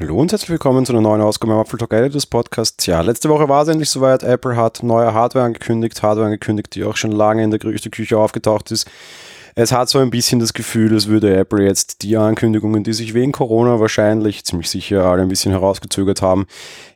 Hallo 0.00 0.14
und 0.20 0.30
herzlich 0.30 0.50
willkommen 0.50 0.86
zu 0.86 0.92
einer 0.92 1.00
neuen 1.00 1.20
Ausgabe 1.20 1.54
im 1.54 1.58
Apple 1.58 1.76
Talk 1.76 1.92
Editors 1.92 2.24
Podcast. 2.24 2.86
Ja, 2.86 3.00
letzte 3.00 3.28
Woche 3.28 3.48
war 3.48 3.62
es 3.64 3.68
endlich 3.68 3.90
soweit. 3.90 4.22
Apple 4.22 4.54
hat 4.54 4.84
neue 4.84 5.12
Hardware 5.12 5.44
angekündigt, 5.44 6.00
Hardware 6.04 6.26
angekündigt, 6.26 6.72
die 6.76 6.84
auch 6.84 6.96
schon 6.96 7.10
lange 7.10 7.42
in 7.42 7.50
der 7.50 7.58
Gerüchteküche 7.58 8.16
aufgetaucht 8.16 8.70
ist. 8.70 8.88
Es 9.60 9.72
hat 9.72 9.88
so 9.88 9.98
ein 9.98 10.10
bisschen 10.10 10.38
das 10.38 10.52
Gefühl, 10.52 10.94
als 10.94 11.08
würde 11.08 11.36
Apple 11.36 11.64
jetzt 11.64 12.04
die 12.04 12.16
Ankündigungen, 12.16 12.84
die 12.84 12.92
sich 12.92 13.12
wegen 13.12 13.32
Corona 13.32 13.80
wahrscheinlich 13.80 14.44
ziemlich 14.44 14.70
sicher 14.70 15.04
alle 15.04 15.22
ein 15.22 15.28
bisschen 15.28 15.50
herausgezögert 15.50 16.22
haben, 16.22 16.46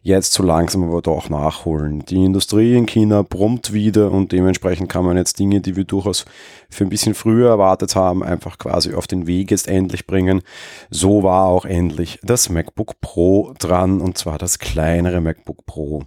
jetzt 0.03 0.33
so 0.33 0.45
langsam 0.45 0.85
aber 0.85 1.03
doch 1.03 1.29
nachholen. 1.29 2.05
Die 2.05 2.25
Industrie 2.25 2.77
in 2.77 2.87
China 2.87 3.23
brummt 3.23 3.73
wieder 3.73 4.13
und 4.13 4.31
dementsprechend 4.31 4.89
kann 4.89 5.05
man 5.05 5.17
jetzt 5.17 5.41
Dinge, 5.41 5.61
die 5.61 5.75
wir 5.75 5.83
durchaus 5.83 6.25
für 6.71 6.85
ein 6.85 6.89
bisschen 6.89 7.15
früher 7.15 7.49
erwartet 7.49 7.97
haben, 7.97 8.23
einfach 8.23 8.59
quasi 8.59 8.95
auf 8.95 9.09
den 9.09 9.27
Weg 9.27 9.51
jetzt 9.51 9.67
endlich 9.67 10.07
bringen. 10.07 10.43
So 10.89 11.25
war 11.25 11.47
auch 11.47 11.65
endlich 11.65 12.21
das 12.23 12.49
MacBook 12.49 13.01
Pro 13.01 13.55
dran 13.59 14.01
und 14.01 14.19
zwar 14.19 14.39
das 14.39 14.61
kleinere 14.61 15.21
MacBook 15.21 15.67
Pro. 15.67 16.05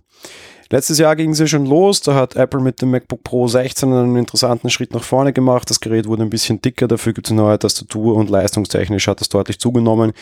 Letztes 0.72 0.98
Jahr 0.98 1.16
ging 1.16 1.30
es 1.30 1.40
ja 1.40 1.46
schon 1.46 1.68
los, 1.68 2.02
da 2.02 2.16
hat 2.16 2.36
Apple 2.36 2.60
mit 2.60 2.82
dem 2.82 2.90
MacBook 2.90 3.24
Pro 3.24 3.48
16 3.48 3.94
einen 3.94 4.16
interessanten 4.16 4.72
Schritt 4.72 4.94
nach 4.96 5.04
vorne 5.04 5.32
gemacht. 5.32 5.70
Das 5.70 5.80
Gerät 5.80 6.08
wurde 6.08 6.24
ein 6.24 6.32
bisschen 6.32 6.60
dicker, 6.60 6.88
dafür 6.88 7.14
gibt 7.14 7.28
es 7.28 7.32
eine 7.32 7.42
neue 7.42 7.60
Tastatur 7.60 8.16
und 8.16 8.32
leistungstechnisch 8.32 9.08
hat 9.08 9.22
das 9.22 9.30
deutlich 9.30 9.60
zugenommen. 9.60 10.14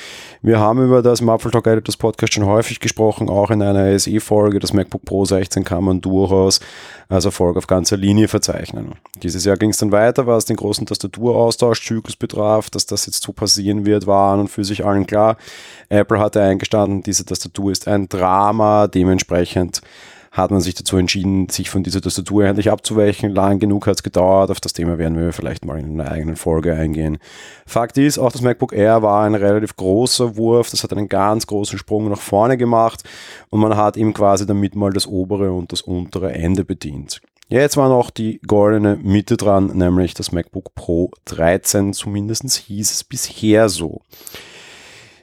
Wir 0.41 0.59
haben 0.59 0.83
über 0.83 1.01
das 1.01 1.21
Apple 1.21 1.49
Talk 1.49 1.67
Editors 1.67 1.95
Podcast 1.95 2.33
schon 2.33 2.45
häufig 2.45 2.81
gesprochen, 2.81 3.29
auch 3.29 3.51
in 3.51 3.61
einer 3.61 3.97
SE-Folge. 3.97 4.59
Das 4.59 4.73
MacBook 4.73 5.05
Pro 5.05 5.23
16 5.23 5.63
kann 5.63 5.85
man 5.85 6.01
durchaus 6.01 6.59
als 7.07 7.23
Erfolg 7.23 7.55
auf 7.55 7.67
ganzer 7.67 7.95
Linie 7.95 8.27
verzeichnen. 8.27 8.95
Dieses 9.21 9.45
Jahr 9.45 9.55
ging 9.55 9.69
es 9.69 9.77
dann 9.77 9.93
weiter, 9.93 10.27
was 10.27 10.43
den 10.43 10.57
großen 10.57 10.85
Tastaturaustauschzyklus 10.85 12.17
betraf, 12.17 12.69
dass 12.69 12.85
das 12.85 13.05
jetzt 13.05 13.23
so 13.23 13.31
passieren 13.31 13.85
wird, 13.85 14.07
war 14.07 14.33
an 14.33 14.41
und 14.41 14.47
für 14.49 14.65
sich 14.65 14.83
allen 14.85 15.07
klar. 15.07 15.37
Apple 15.87 16.19
hatte 16.19 16.41
eingestanden, 16.41 17.01
diese 17.01 17.23
Tastatur 17.23 17.71
ist 17.71 17.87
ein 17.87 18.09
Drama, 18.09 18.87
dementsprechend 18.87 19.81
hat 20.33 20.49
man 20.49 20.61
sich 20.61 20.73
dazu 20.73 20.97
entschieden, 20.97 21.47
sich 21.49 21.69
von 21.69 21.83
dieser 21.83 22.01
Tastatur 22.01 22.45
endlich 22.45 22.71
abzuweichen. 22.71 23.29
Lang 23.29 23.59
genug 23.59 23.85
hat 23.85 23.97
es 23.97 24.03
gedauert. 24.03 24.49
Auf 24.49 24.59
das 24.59 24.73
Thema 24.73 24.97
werden 24.97 25.15
wir 25.15 25.31
vielleicht 25.31 25.63
mal 25.63 25.79
in 25.79 26.01
einer 26.01 26.11
eigenen 26.11 26.35
Folge 26.35 26.73
eingehen. 26.73 27.19
Fakt 27.67 27.99
ist, 27.99 28.17
auch 28.17 28.31
das 28.31 28.41
MacBook 28.41 28.73
Air 28.73 29.03
war 29.03 29.25
ein 29.25 29.35
relativ 29.35 29.75
großer 29.75 30.35
Wurf. 30.35 30.71
Das 30.71 30.83
hat 30.83 30.91
einen 30.91 31.07
ganz 31.07 31.45
großen 31.45 31.77
Sprung 31.77 32.09
nach 32.09 32.19
vorne 32.19 32.57
gemacht 32.57 33.03
und 33.51 33.59
man 33.59 33.77
hat 33.77 33.95
ihm 33.95 34.11
quasi 34.15 34.47
damit 34.47 34.75
mal 34.75 34.91
das 34.91 35.05
obere 35.05 35.51
und 35.51 35.71
das 35.71 35.83
untere 35.83 36.33
Ende 36.33 36.65
bedient. 36.65 37.21
Jetzt 37.47 37.77
war 37.77 37.89
noch 37.89 38.09
die 38.09 38.39
goldene 38.47 38.95
Mitte 38.95 39.37
dran, 39.37 39.67
nämlich 39.75 40.15
das 40.15 40.31
MacBook 40.31 40.73
Pro 40.73 41.11
13. 41.25 41.93
Zumindest 41.93 42.51
hieß 42.51 42.89
es 42.89 43.03
bisher 43.03 43.69
so. 43.69 44.01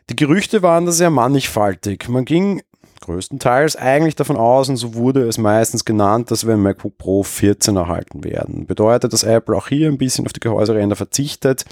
Die 0.08 0.14
Gerüchte 0.16 0.62
waren 0.62 0.86
da 0.86 0.92
sehr 0.92 1.10
mannigfaltig. 1.10 2.08
Man 2.08 2.24
ging 2.24 2.62
größtenteils 3.00 3.76
eigentlich 3.76 4.16
davon 4.16 4.36
aus, 4.36 4.68
und 4.68 4.76
so 4.76 4.94
wurde 4.94 5.26
es 5.26 5.38
meistens 5.38 5.84
genannt, 5.84 6.30
dass 6.30 6.46
wir 6.46 6.54
ein 6.54 6.62
MacBook 6.62 6.98
Pro 6.98 7.22
14 7.22 7.76
erhalten 7.76 8.24
werden. 8.24 8.66
Bedeutet, 8.66 9.12
dass 9.12 9.22
Apple 9.22 9.56
auch 9.56 9.68
hier 9.68 9.88
ein 9.88 9.98
bisschen 9.98 10.26
auf 10.26 10.32
die 10.32 10.40
Gehäuseränder 10.40 10.96
verzichtet 10.96 11.64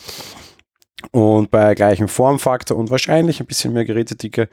und 1.13 1.51
bei 1.51 1.75
gleichem 1.75 2.09
Formfaktor 2.09 2.77
und 2.77 2.91
wahrscheinlich 2.91 3.41
ein 3.41 3.47
bisschen 3.47 3.73
mehr 3.73 3.85
Gerätedicke 3.85 4.49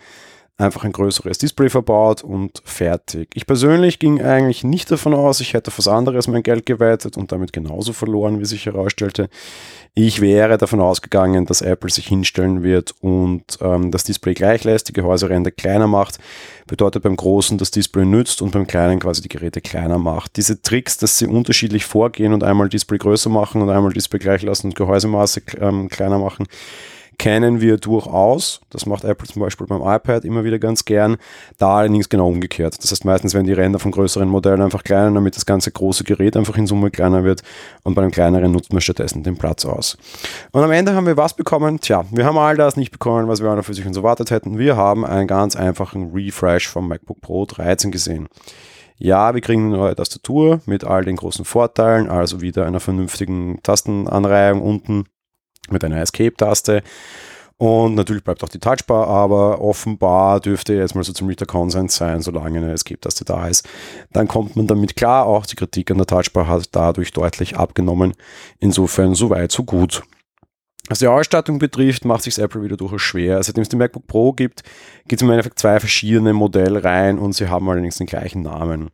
einfach 0.57 0.85
ein 0.85 0.93
größeres 0.93 1.37
Display 1.37 1.69
verbaut 1.69 2.23
und 2.23 2.61
fertig. 2.63 3.29
Ich 3.33 3.45
persönlich 3.45 3.99
ging 3.99 4.21
eigentlich 4.21 4.63
nicht 4.63 4.89
davon 4.89 5.13
aus, 5.13 5.41
ich 5.41 5.53
hätte 5.53 5.67
auf 5.69 5.77
was 5.77 5.89
anderes 5.89 6.27
mein 6.27 6.43
Geld 6.43 6.65
gewettet 6.65 7.17
und 7.17 7.33
damit 7.33 7.51
genauso 7.51 7.91
verloren, 7.91 8.39
wie 8.39 8.45
sich 8.45 8.65
herausstellte. 8.65 9.29
Ich 9.95 10.21
wäre 10.21 10.57
davon 10.57 10.79
ausgegangen, 10.79 11.45
dass 11.45 11.61
Apple 11.61 11.89
sich 11.89 12.07
hinstellen 12.07 12.63
wird 12.63 12.95
und 13.01 13.43
ähm, 13.59 13.91
das 13.91 14.05
Display 14.05 14.33
gleich 14.33 14.63
lässt, 14.63 14.87
die 14.87 14.93
Gehäuseränder 14.93 15.51
kleiner 15.51 15.87
macht. 15.87 16.19
Bedeutet 16.67 17.03
beim 17.03 17.17
Großen 17.17 17.57
das 17.57 17.71
Display 17.71 18.05
nützt 18.05 18.41
und 18.41 18.51
beim 18.51 18.65
Kleinen 18.65 18.99
quasi 18.99 19.21
die 19.21 19.29
Geräte 19.29 19.61
kleiner 19.61 19.97
macht. 19.97 20.37
Diese 20.37 20.61
Tricks, 20.61 20.97
dass 20.97 21.17
sie 21.17 21.27
unterschiedlich 21.27 21.85
vorgehen 21.85 22.33
und 22.33 22.43
einmal 22.43 22.69
Display 22.69 22.97
größer 22.97 23.29
machen 23.29 23.61
und 23.61 23.69
einmal 23.69 23.91
Display 23.91 24.19
gleich 24.19 24.41
lassen 24.41 24.67
und 24.67 24.75
Gehäusemaße 24.75 25.41
ähm, 25.59 25.89
kleiner 25.89 26.19
machen, 26.19 26.47
kennen 27.17 27.61
wir 27.61 27.77
durchaus. 27.77 28.61
Das 28.69 28.85
macht 28.85 29.03
Apple 29.03 29.27
zum 29.27 29.41
Beispiel 29.41 29.67
beim 29.67 29.81
iPad 29.81 30.25
immer 30.25 30.43
wieder 30.43 30.59
ganz 30.59 30.85
gern. 30.85 31.17
Da 31.57 31.77
allerdings 31.77 32.09
genau 32.09 32.27
umgekehrt. 32.27 32.81
Das 32.81 32.91
heißt, 32.91 33.05
meistens 33.05 33.33
werden 33.33 33.45
die 33.45 33.53
Ränder 33.53 33.79
von 33.79 33.91
größeren 33.91 34.27
Modellen 34.27 34.61
einfach 34.61 34.83
kleiner, 34.83 35.11
damit 35.11 35.35
das 35.35 35.45
ganze 35.45 35.71
große 35.71 36.03
Gerät 36.03 36.37
einfach 36.37 36.57
in 36.57 36.67
Summe 36.67 36.91
kleiner 36.91 37.23
wird. 37.23 37.41
Und 37.83 37.95
bei 37.95 38.01
einem 38.01 38.11
kleineren 38.11 38.51
nutzt 38.51 38.73
man 38.73 38.81
stattdessen 38.81 39.23
den 39.23 39.37
Platz 39.37 39.65
aus. 39.65 39.97
Und 40.51 40.63
am 40.63 40.71
Ende 40.71 40.93
haben 40.93 41.07
wir 41.07 41.17
was 41.17 41.35
bekommen? 41.35 41.79
Tja, 41.79 42.05
wir 42.11 42.25
haben 42.25 42.37
all 42.37 42.57
das 42.57 42.77
nicht 42.77 42.91
bekommen, 42.91 43.27
was 43.27 43.41
wir 43.41 43.49
an 43.49 43.63
für 43.63 43.73
sich 43.73 43.85
uns 43.85 43.97
erwartet 43.97 44.31
hätten. 44.31 44.57
Wir 44.57 44.75
haben 44.75 45.05
einen 45.05 45.27
ganz 45.27 45.55
einfachen 45.55 46.11
Refresh 46.13 46.67
vom 46.67 46.87
MacBook 46.87 47.21
Pro 47.21 47.45
13 47.45 47.91
gesehen. 47.91 48.27
Ja, 48.97 49.33
wir 49.33 49.41
kriegen 49.41 49.65
eine 49.65 49.77
neue 49.77 49.95
Tastatur 49.95 50.61
mit 50.65 50.85
all 50.85 51.03
den 51.03 51.17
großen 51.17 51.43
Vorteilen, 51.43 52.09
also 52.09 52.39
wieder 52.39 52.65
einer 52.65 52.79
vernünftigen 52.79 53.59
Tastenanreihung 53.61 54.61
unten 54.61 55.05
mit 55.71 55.83
einer 55.83 56.01
Escape-Taste. 56.01 56.83
Und 57.57 57.95
natürlich 57.95 58.23
bleibt 58.23 58.43
auch 58.43 58.49
die 58.49 58.59
Touchbar, 58.59 59.07
aber 59.07 59.61
offenbar 59.61 60.41
dürfte 60.41 60.73
jetzt 60.73 60.93
mal 60.93 61.05
so 61.05 61.13
ziemlich 61.13 61.37
der 61.37 61.47
Konsens 61.47 61.95
sein, 61.95 62.21
solange 62.21 62.57
eine 62.57 62.73
Escape-Taste 62.73 63.23
da 63.23 63.47
ist. 63.47 63.67
Dann 64.11 64.27
kommt 64.27 64.57
man 64.57 64.67
damit 64.67 64.97
klar. 64.97 65.25
Auch 65.25 65.45
die 65.45 65.55
Kritik 65.55 65.89
an 65.89 65.97
der 65.97 66.07
Touchbar 66.07 66.47
hat 66.47 66.67
dadurch 66.73 67.13
deutlich 67.13 67.55
abgenommen. 67.55 68.13
Insofern 68.59 69.15
so 69.15 69.29
weit, 69.29 69.53
so 69.53 69.63
gut. 69.63 70.03
Was 70.89 70.99
die 70.99 71.07
Ausstattung 71.07 71.57
betrifft, 71.57 72.05
macht 72.05 72.23
sich 72.23 72.37
Apple 72.37 72.61
wieder 72.61 72.77
durchaus 72.77 73.01
schwer. 73.01 73.41
Seitdem 73.41 73.63
es 73.63 73.69
den 73.69 73.79
MacBook 73.79 74.05
Pro 74.05 74.33
gibt, 74.33 74.61
gibt 75.07 75.21
es 75.21 75.23
im 75.23 75.31
Endeffekt 75.31 75.57
zwei 75.57 75.79
verschiedene 75.79 76.33
Modellreihen 76.33 77.17
und 77.17 77.33
sie 77.33 77.47
haben 77.47 77.67
allerdings 77.69 77.97
den 77.97 78.05
gleichen 78.05 78.43
Namen. 78.43 78.91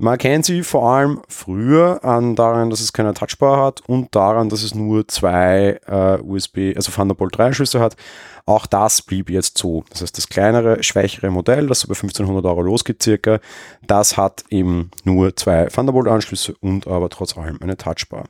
Man 0.00 0.16
kennt 0.16 0.44
sie 0.44 0.62
vor 0.62 0.88
allem 0.88 1.22
früher 1.26 2.04
an 2.04 2.36
daran, 2.36 2.70
dass 2.70 2.80
es 2.80 2.92
keine 2.92 3.14
Touchbar 3.14 3.60
hat 3.64 3.82
und 3.88 4.14
daran, 4.14 4.48
dass 4.48 4.62
es 4.62 4.72
nur 4.72 5.08
zwei 5.08 5.80
äh, 5.88 6.22
USB, 6.22 6.72
also 6.76 6.92
Thunderbolt 6.92 7.36
3 7.36 7.46
Anschlüsse 7.46 7.80
hat. 7.80 7.96
Auch 8.46 8.66
das 8.66 9.02
blieb 9.02 9.28
jetzt 9.28 9.58
so. 9.58 9.82
Das 9.90 10.00
heißt, 10.00 10.16
das 10.16 10.28
kleinere, 10.28 10.84
schwächere 10.84 11.30
Modell, 11.30 11.66
das 11.66 11.80
so 11.80 11.88
bei 11.88 11.94
1500 11.94 12.44
Euro 12.44 12.62
losgeht 12.62 13.02
circa, 13.02 13.40
das 13.88 14.16
hat 14.16 14.44
eben 14.50 14.92
nur 15.02 15.34
zwei 15.34 15.64
Thunderbolt-Anschlüsse 15.64 16.54
und 16.60 16.86
aber 16.86 17.08
trotz 17.08 17.36
allem 17.36 17.58
eine 17.60 17.76
Touchbar. 17.76 18.26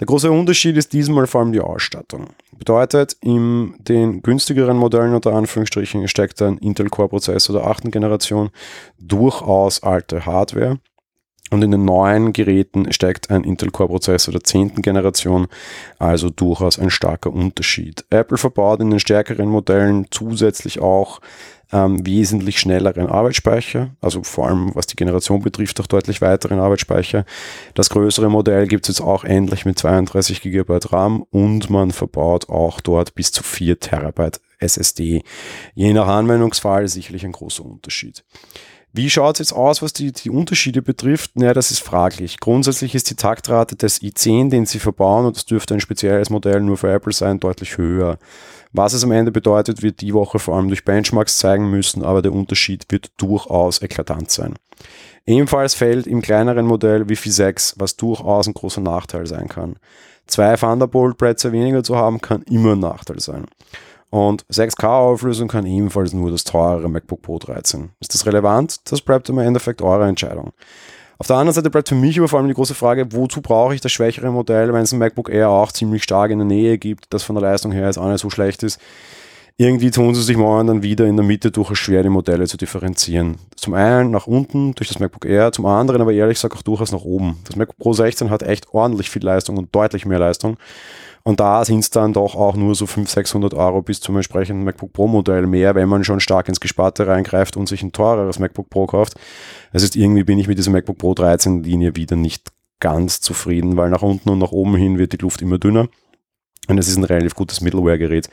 Der 0.00 0.06
große 0.06 0.30
Unterschied 0.30 0.76
ist 0.76 0.92
diesmal 0.92 1.26
vor 1.26 1.40
allem 1.40 1.52
die 1.52 1.60
Ausstattung. 1.60 2.26
Bedeutet, 2.58 3.16
in 3.22 3.76
den 3.78 4.20
günstigeren 4.20 4.76
Modellen 4.76 5.14
unter 5.14 5.32
Anführungsstrichen 5.32 6.06
steckt 6.06 6.42
ein 6.42 6.58
Intel 6.58 6.90
Core 6.90 7.08
Prozessor 7.08 7.56
der 7.58 7.66
achten 7.66 7.90
Generation 7.90 8.50
durchaus 8.98 9.82
alte 9.82 10.26
Hardware 10.26 10.78
und 11.50 11.62
in 11.62 11.70
den 11.70 11.84
neuen 11.84 12.32
Geräten 12.32 12.92
steckt 12.92 13.30
ein 13.30 13.44
Intel 13.44 13.70
Core 13.70 13.88
Prozessor 13.88 14.32
der 14.32 14.44
zehnten 14.44 14.82
Generation, 14.82 15.48
also 15.98 16.30
durchaus 16.30 16.78
ein 16.78 16.90
starker 16.90 17.32
Unterschied. 17.32 18.04
Apple 18.10 18.38
verbaut 18.38 18.80
in 18.80 18.90
den 18.90 19.00
stärkeren 19.00 19.48
Modellen 19.48 20.06
zusätzlich 20.10 20.80
auch 20.80 21.20
ähm, 21.72 22.06
wesentlich 22.06 22.58
schnelleren 22.58 23.08
Arbeitsspeicher, 23.08 23.90
also 24.00 24.22
vor 24.22 24.48
allem 24.48 24.74
was 24.74 24.86
die 24.86 24.96
Generation 24.96 25.42
betrifft, 25.42 25.80
auch 25.80 25.86
deutlich 25.86 26.20
weiteren 26.20 26.60
Arbeitsspeicher. 26.60 27.24
Das 27.74 27.90
größere 27.90 28.30
Modell 28.30 28.66
gibt 28.66 28.88
es 28.88 28.96
jetzt 28.96 29.06
auch 29.06 29.24
endlich 29.24 29.64
mit 29.64 29.78
32 29.78 30.40
GB 30.40 30.78
RAM 30.90 31.22
und 31.30 31.68
man 31.68 31.90
verbaut 31.90 32.48
auch 32.48 32.80
dort 32.80 33.14
bis 33.14 33.32
zu 33.32 33.42
4 33.42 33.80
Terabyte 33.80 34.40
SSD. 34.58 35.22
Je 35.74 35.92
nach 35.92 36.08
Anwendungsfall 36.08 36.88
sicherlich 36.88 37.24
ein 37.24 37.32
großer 37.32 37.64
Unterschied. 37.64 38.24
Wie 38.98 39.10
schaut 39.10 39.36
es 39.36 39.50
jetzt 39.50 39.52
aus, 39.56 39.80
was 39.80 39.92
die, 39.92 40.10
die 40.10 40.28
Unterschiede 40.28 40.82
betrifft? 40.82 41.36
Naja, 41.36 41.54
das 41.54 41.70
ist 41.70 41.78
fraglich. 41.78 42.40
Grundsätzlich 42.40 42.96
ist 42.96 43.08
die 43.08 43.14
Taktrate 43.14 43.76
des 43.76 44.02
i10, 44.02 44.50
den 44.50 44.66
sie 44.66 44.80
verbauen, 44.80 45.24
und 45.24 45.36
das 45.36 45.46
dürfte 45.46 45.74
ein 45.74 45.80
spezielles 45.80 46.30
Modell 46.30 46.60
nur 46.60 46.76
für 46.78 46.90
Apple 46.90 47.12
sein, 47.12 47.38
deutlich 47.38 47.78
höher. 47.78 48.18
Was 48.72 48.94
es 48.94 49.04
am 49.04 49.12
Ende 49.12 49.30
bedeutet, 49.30 49.82
wird 49.82 50.00
die 50.00 50.14
Woche 50.14 50.40
vor 50.40 50.56
allem 50.56 50.66
durch 50.66 50.84
Benchmarks 50.84 51.38
zeigen 51.38 51.70
müssen, 51.70 52.02
aber 52.02 52.22
der 52.22 52.32
Unterschied 52.32 52.86
wird 52.88 53.12
durchaus 53.18 53.82
eklatant 53.82 54.32
sein. 54.32 54.54
Ebenfalls 55.26 55.74
fällt 55.74 56.08
im 56.08 56.20
kleineren 56.20 56.66
Modell 56.66 57.08
Wi-Fi 57.08 57.30
6, 57.30 57.76
was 57.78 57.94
durchaus 57.94 58.48
ein 58.48 58.54
großer 58.54 58.80
Nachteil 58.80 59.28
sein 59.28 59.46
kann. 59.46 59.76
Zwei 60.26 60.56
Thunderbolt-Plätze 60.56 61.52
weniger 61.52 61.84
zu 61.84 61.94
haben, 61.94 62.20
kann 62.20 62.42
immer 62.50 62.72
ein 62.72 62.80
Nachteil 62.80 63.20
sein. 63.20 63.46
Und 64.10 64.46
6K-Auflösung 64.46 65.48
kann 65.48 65.66
ebenfalls 65.66 66.12
nur 66.12 66.30
das 66.30 66.44
teurere 66.44 66.88
MacBook 66.88 67.22
Pro 67.22 67.38
13. 67.38 67.90
Ist 68.00 68.14
das 68.14 68.24
relevant? 68.24 68.90
Das 68.90 69.02
bleibt 69.02 69.28
im 69.28 69.38
Endeffekt 69.38 69.82
eure 69.82 70.08
Entscheidung. 70.08 70.52
Auf 71.18 71.26
der 71.26 71.36
anderen 71.36 71.54
Seite 71.54 71.68
bleibt 71.68 71.88
für 71.88 71.96
mich 71.96 72.16
aber 72.18 72.28
vor 72.28 72.38
allem 72.38 72.48
die 72.48 72.54
große 72.54 72.76
Frage, 72.76 73.12
wozu 73.12 73.42
brauche 73.42 73.74
ich 73.74 73.80
das 73.80 73.90
schwächere 73.90 74.30
Modell, 74.30 74.72
wenn 74.72 74.82
es 74.82 74.92
ein 74.92 75.00
MacBook 75.00 75.30
Air 75.30 75.50
auch 75.50 75.72
ziemlich 75.72 76.04
stark 76.04 76.30
in 76.30 76.38
der 76.38 76.46
Nähe 76.46 76.78
gibt, 76.78 77.12
das 77.12 77.24
von 77.24 77.34
der 77.34 77.42
Leistung 77.42 77.72
her 77.72 77.86
jetzt 77.86 77.98
auch 77.98 78.08
nicht 78.08 78.20
so 78.20 78.30
schlecht 78.30 78.62
ist. 78.62 78.80
irgendwie 79.60 79.90
tun 79.90 80.14
sie 80.14 80.22
sich 80.22 80.36
morgen 80.36 80.68
dann 80.68 80.82
wieder 80.84 81.06
in 81.06 81.16
der 81.16 81.26
Mitte 81.26 81.50
durchaus 81.50 81.78
schwer, 81.78 82.04
die 82.04 82.08
Modelle 82.08 82.46
zu 82.46 82.56
differenzieren. 82.56 83.38
Zum 83.56 83.74
einen 83.74 84.12
nach 84.12 84.28
unten 84.28 84.72
durch 84.74 84.86
das 84.86 85.00
MacBook 85.00 85.24
Air, 85.24 85.50
zum 85.50 85.66
anderen 85.66 86.00
aber 86.00 86.12
ehrlich 86.12 86.36
gesagt 86.36 86.54
auch 86.54 86.62
durchaus 86.62 86.92
nach 86.92 87.02
oben. 87.02 87.38
Das 87.44 87.56
MacBook 87.56 87.78
Pro 87.78 87.92
16 87.92 88.30
hat 88.30 88.44
echt 88.44 88.72
ordentlich 88.72 89.10
viel 89.10 89.24
Leistung 89.24 89.56
und 89.56 89.74
deutlich 89.74 90.06
mehr 90.06 90.20
Leistung. 90.20 90.56
Und 91.28 91.40
da 91.40 91.62
sind 91.62 91.80
es 91.80 91.90
dann 91.90 92.14
doch 92.14 92.34
auch 92.36 92.56
nur 92.56 92.74
so 92.74 92.86
500, 92.86 93.10
600 93.10 93.52
Euro 93.52 93.82
bis 93.82 94.00
zum 94.00 94.16
entsprechenden 94.16 94.64
MacBook 94.64 94.94
Pro 94.94 95.08
Modell 95.08 95.46
mehr, 95.46 95.74
wenn 95.74 95.86
man 95.86 96.02
schon 96.02 96.20
stark 96.20 96.48
ins 96.48 96.58
Gesparte 96.58 97.06
reingreift 97.06 97.54
und 97.58 97.68
sich 97.68 97.82
ein 97.82 97.92
teureres 97.92 98.38
MacBook 98.38 98.70
Pro 98.70 98.86
kauft. 98.86 99.12
Das 99.70 99.82
heißt, 99.82 99.94
irgendwie 99.94 100.24
bin 100.24 100.38
ich 100.38 100.48
mit 100.48 100.56
dieser 100.56 100.70
MacBook 100.70 100.96
Pro 100.96 101.12
13 101.12 101.64
Linie 101.64 101.96
wieder 101.96 102.16
nicht 102.16 102.50
ganz 102.80 103.20
zufrieden, 103.20 103.76
weil 103.76 103.90
nach 103.90 104.00
unten 104.00 104.30
und 104.30 104.38
nach 104.38 104.52
oben 104.52 104.74
hin 104.76 104.96
wird 104.96 105.12
die 105.12 105.18
Luft 105.18 105.42
immer 105.42 105.58
dünner. 105.58 105.88
Und 106.68 106.76
es 106.76 106.86
ist 106.86 106.98
ein 106.98 107.04
relativ 107.04 107.34
gutes 107.34 107.62
Middleware-Gerät. 107.62 108.28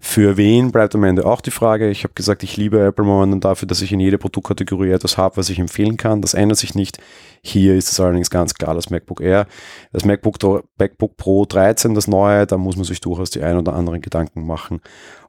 Für 0.00 0.36
wen 0.36 0.72
bleibt 0.72 0.94
am 0.96 1.04
Ende 1.04 1.24
auch 1.24 1.40
die 1.40 1.52
Frage. 1.52 1.88
Ich 1.88 2.02
habe 2.02 2.14
gesagt, 2.14 2.42
ich 2.42 2.56
liebe 2.56 2.84
Apple 2.84 3.04
momentan 3.04 3.40
dafür, 3.40 3.68
dass 3.68 3.80
ich 3.80 3.92
in 3.92 4.00
jeder 4.00 4.18
Produktkategorie 4.18 4.90
etwas 4.90 5.16
habe, 5.16 5.36
was 5.36 5.50
ich 5.50 5.60
empfehlen 5.60 5.96
kann. 5.96 6.20
Das 6.20 6.34
ändert 6.34 6.58
sich 6.58 6.74
nicht. 6.74 6.98
Hier 7.42 7.76
ist 7.76 7.90
es 7.90 8.00
allerdings 8.00 8.28
ganz 8.28 8.54
klar 8.54 8.74
das 8.74 8.90
MacBook 8.90 9.20
Air. 9.20 9.46
Das 9.92 10.04
MacBook, 10.04 10.64
MacBook 10.78 11.16
Pro 11.16 11.46
13, 11.46 11.94
das 11.94 12.08
neue, 12.08 12.44
da 12.46 12.58
muss 12.58 12.76
man 12.76 12.84
sich 12.84 13.00
durchaus 13.00 13.30
die 13.30 13.42
ein 13.42 13.56
oder 13.56 13.74
anderen 13.74 14.00
Gedanken 14.00 14.44
machen 14.46 14.80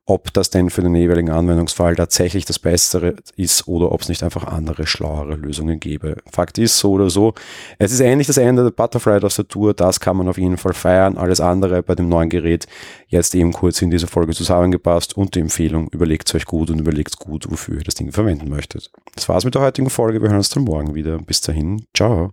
ob 0.10 0.34
das 0.34 0.50
denn 0.50 0.70
für 0.70 0.82
den 0.82 0.96
jeweiligen 0.96 1.30
Anwendungsfall 1.30 1.96
tatsächlich 1.96 2.46
das 2.46 2.60
Bessere 2.60 3.16
ist 3.36 3.68
oder 3.68 3.92
ob 3.92 4.02
es 4.02 4.10
nicht 4.10 4.24
einfach 4.24 4.46
andere, 4.46 4.88
schlauere 4.88 5.36
Lösungen 5.36 5.82
gäbe. 5.82 6.16
Fakt 6.32 6.58
ist 6.58 6.80
so 6.80 6.92
oder 6.92 7.10
so, 7.10 7.34
es 7.78 7.92
ist 7.92 8.00
ähnlich 8.00 8.26
das 8.26 8.38
Ende 8.38 8.64
der 8.64 8.72
Butterfly-Tastatur, 8.72 9.74
das 9.74 10.00
kann 10.00 10.16
man 10.16 10.30
auf 10.30 10.38
jeden 10.38 10.58
Fall 10.58 10.74
feiern. 10.74 11.18
Alles 11.18 11.42
andere 11.42 11.84
bei 11.84 11.94
dem 11.94 12.08
neuen 12.08 12.30
Gerät 12.30 12.68
jetzt 13.08 13.36
eben 13.36 13.52
kurz 13.52 13.82
in 13.82 13.92
dieser 13.92 14.08
Folge 14.08 14.34
zusammengepasst 14.34 15.18
und 15.18 15.36
die 15.36 15.42
Empfehlung, 15.42 15.90
überlegt 15.90 16.30
es 16.30 16.36
euch 16.36 16.46
gut 16.46 16.70
und 16.70 16.80
überlegt 16.80 17.20
gut, 17.20 17.52
wofür 17.52 17.76
ihr 17.76 17.84
das 17.84 17.96
Ding 17.96 18.12
verwenden 18.14 18.50
möchtet. 18.50 18.90
Das 19.14 19.28
war's 19.28 19.44
mit 19.44 19.56
der 19.56 19.62
heutigen 19.62 19.90
Folge, 19.90 20.22
wir 20.22 20.30
hören 20.30 20.38
uns 20.38 20.50
dann 20.50 20.64
morgen 20.64 20.96
wieder. 20.96 21.18
Bis 21.18 21.42
dahin, 21.42 21.86
ciao. 21.94 22.32